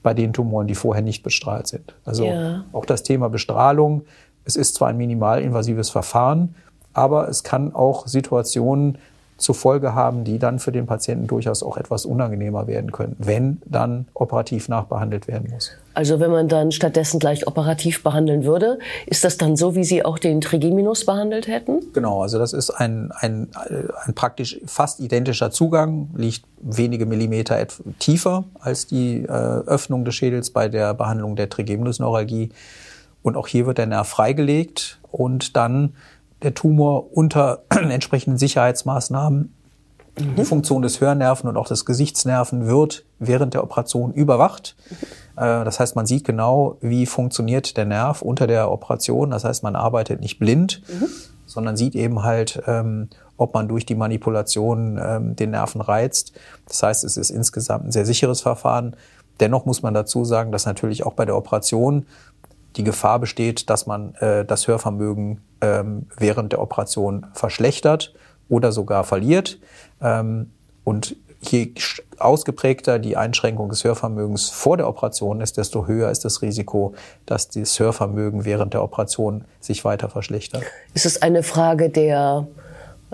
bei 0.03 0.15
den 0.15 0.33
Tumoren, 0.33 0.67
die 0.67 0.75
vorher 0.75 1.03
nicht 1.03 1.23
bestrahlt 1.23 1.67
sind. 1.67 1.95
Also 2.05 2.27
ja. 2.27 2.65
auch 2.73 2.85
das 2.85 3.03
Thema 3.03 3.29
Bestrahlung. 3.29 4.03
Es 4.45 4.57
ist 4.57 4.75
zwar 4.75 4.89
ein 4.89 4.97
minimalinvasives 4.97 5.91
Verfahren, 5.91 6.55
aber 6.93 7.29
es 7.29 7.43
kann 7.43 7.75
auch 7.75 8.07
Situationen 8.07 8.99
zur 9.37 9.55
Folge 9.55 9.95
haben, 9.95 10.25
die 10.25 10.39
dann 10.39 10.59
für 10.59 10.71
den 10.71 10.87
Patienten 10.87 11.27
durchaus 11.27 11.63
auch 11.63 11.77
etwas 11.77 12.07
unangenehmer 12.07 12.67
werden 12.67 12.93
können, 12.93 13.17
wenn 13.19 13.61
dann 13.65 14.07
operativ 14.15 14.69
nachbehandelt 14.69 15.27
werden 15.27 15.51
muss. 15.53 15.73
Also 15.95 16.21
wenn 16.21 16.31
man 16.31 16.49
dann 16.49 16.73
stattdessen 16.73 17.21
gleich 17.21 17.47
operativ 17.47 18.03
behandeln 18.03 18.45
würde, 18.45 18.79
ist 19.07 19.25
das 19.25 19.37
dann 19.37 19.57
so, 19.57 19.75
wie 19.75 19.85
Sie 19.85 20.05
auch 20.05 20.19
den 20.19 20.41
Trigeminus 20.41 21.05
behandelt 21.05 21.47
hätten? 21.47 21.81
Genau, 21.93 22.23
also 22.23 22.39
das 22.39 22.53
ist 22.53 22.71
ein, 22.71 23.13
ein, 23.13 23.49
ein 24.05 24.15
praktisch 24.15 24.61
fast 24.67 25.01
identischer 25.01 25.51
Zugang, 25.51 26.11
liegt 26.17 26.45
wenige 26.61 27.07
Millimeter 27.07 27.65
tiefer 27.99 28.45
als 28.61 28.87
die 28.87 29.23
äh, 29.23 29.29
Öffnung 29.29 30.05
des 30.05 30.15
Schädels 30.15 30.51
bei 30.51 30.69
der 30.69 30.95
Behandlung 30.95 31.37
der 31.37 31.49
Trigeminusneuralgie. 31.49 32.51
Und 33.23 33.37
auch 33.37 33.47
hier 33.47 33.67
wird 33.67 33.79
der 33.79 33.87
Nerv 33.87 34.09
freigelegt 34.09 34.99
und 35.11 35.57
dann 35.57 35.95
der 36.45 36.55
Tumor 36.55 37.17
unter 37.17 37.63
entsprechenden 37.71 38.39
Sicherheitsmaßnahmen 38.39 39.55
mhm. 40.19 40.37
die 40.37 40.45
Funktion 40.45 40.83
des 40.83 41.01
Hörnerven 41.01 41.49
und 41.49 41.57
auch 41.57 41.67
des 41.67 41.85
Gesichtsnerven 41.85 42.67
wird 42.67 43.05
während 43.19 43.55
der 43.55 43.65
Operation 43.65 44.13
überwacht. 44.13 44.77
Mhm. 44.91 44.97
Das 45.37 45.81
heißt, 45.81 45.97
man 45.97 46.07
sieht 46.07 46.25
genau, 46.25 46.77
wie 46.81 47.07
funktioniert 47.07 47.77
der 47.77 47.87
Nerv 47.87 48.23
unter 48.23 48.47
der 48.47 48.71
Operation. 48.71 49.33
Das 49.33 49.43
heißt, 49.43 49.65
man 49.65 49.75
arbeitet 49.75 50.21
nicht 50.21 50.39
blind, 50.39 50.83
mhm. 50.87 51.09
sondern 51.45 51.77
sieht 51.77 51.97
eben 51.97 52.23
halt, 52.23 52.63
ähm, 52.69 53.09
ob 53.37 53.53
man 53.53 53.67
durch 53.67 53.85
die 53.85 53.97
Manipulation 53.97 55.01
ähm, 55.03 55.35
den 55.35 55.51
Nerven 55.51 55.81
reizt. 55.81 56.35
Das 56.69 56.85
heißt, 56.85 57.03
es 57.03 57.17
ist 57.17 57.31
insgesamt 57.31 57.87
ein 57.87 57.91
sehr 57.91 58.07
sicheres 58.07 58.43
Verfahren. 58.43 58.95
Dennoch 59.41 59.65
muss 59.65 59.83
man 59.83 59.93
dazu 59.93 60.25
sagen, 60.25 60.53
dass 60.53 60.67
natürlich 60.67 61.05
auch 61.05 61.15
bei 61.15 61.25
der 61.25 61.37
Operation 61.37 62.07
die 62.77 62.85
Gefahr 62.85 63.19
besteht, 63.19 63.71
dass 63.71 63.87
man 63.87 64.15
äh, 64.17 64.45
das 64.45 64.67
Hörvermögen 64.67 65.41
ähm, 65.61 66.07
während 66.17 66.53
der 66.53 66.61
Operation 66.61 67.27
verschlechtert 67.33 68.15
oder 68.49 68.73
sogar 68.73 69.05
verliert. 69.05 69.59
Ähm, 70.01 70.51
und 70.85 71.17
je 71.41 71.73
ausgeprägter 72.19 72.99
die 72.99 73.17
Einschränkung 73.17 73.69
des 73.69 73.85
Hörvermögens 73.85 74.51
vor 74.51 74.77
der 74.77 74.89
Operation 74.89 75.41
ist, 75.41 75.57
desto 75.57 75.87
höher 75.87 76.11
ist 76.11 76.25
das 76.25 76.43
Risiko, 76.43 76.95
dass 77.27 77.49
das 77.49 77.79
Hörvermögen 77.79 78.45
während 78.45 78.75
der 78.75 78.83
Operation 78.83 79.45
sich 79.61 79.85
weiter 79.85 80.09
verschlechtert. 80.09 80.63
Ist 80.95 81.07
es 81.07 81.23
eine 81.23 81.43
Frage 81.43 81.91
der 81.91 82.47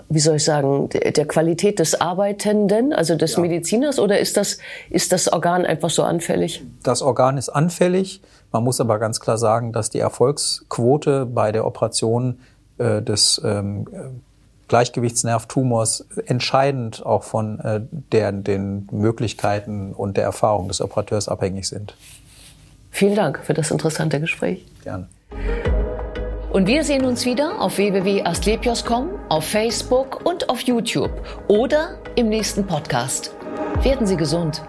wie 0.09 0.19
soll 0.19 0.37
ich 0.37 0.43
sagen, 0.43 0.89
der 0.89 1.25
Qualität 1.27 1.79
des 1.79 1.99
Arbeitenden, 1.99 2.91
also 2.91 3.15
des 3.15 3.35
ja. 3.35 3.41
Mediziners, 3.41 3.99
oder 3.99 4.19
ist 4.19 4.35
das, 4.35 4.57
ist 4.89 5.11
das 5.11 5.31
Organ 5.31 5.65
einfach 5.65 5.89
so 5.89 6.03
anfällig? 6.03 6.63
Das 6.83 7.01
Organ 7.01 7.37
ist 7.37 7.49
anfällig. 7.49 8.21
Man 8.51 8.63
muss 8.63 8.81
aber 8.81 8.99
ganz 8.99 9.19
klar 9.19 9.37
sagen, 9.37 9.71
dass 9.71 9.89
die 9.89 9.99
Erfolgsquote 9.99 11.25
bei 11.25 11.51
der 11.51 11.65
Operation 11.65 12.39
äh, 12.77 13.01
des 13.01 13.41
ähm, 13.43 13.85
Gleichgewichtsnervtumors 14.67 16.05
entscheidend 16.25 17.05
auch 17.05 17.23
von 17.23 17.59
äh, 17.59 17.81
der, 18.11 18.31
den 18.31 18.87
Möglichkeiten 18.91 19.93
und 19.93 20.17
der 20.17 20.23
Erfahrung 20.23 20.67
des 20.67 20.81
Operateurs 20.81 21.27
abhängig 21.27 21.67
sind. 21.67 21.95
Vielen 22.89 23.15
Dank 23.15 23.39
für 23.43 23.53
das 23.53 23.71
interessante 23.71 24.19
Gespräch. 24.19 24.65
Gerne. 24.83 25.07
Und 26.51 26.67
wir 26.67 26.83
sehen 26.83 27.05
uns 27.05 27.25
wieder 27.25 27.61
auf 27.61 27.77
www.astlepios.com, 27.77 29.09
auf 29.29 29.45
Facebook 29.45 30.25
und 30.25 30.49
auf 30.49 30.61
YouTube 30.61 31.11
oder 31.47 31.97
im 32.15 32.27
nächsten 32.27 32.67
Podcast. 32.67 33.33
Werden 33.83 34.05
Sie 34.05 34.17
gesund. 34.17 34.61